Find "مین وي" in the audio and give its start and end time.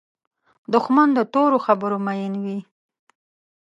2.05-2.59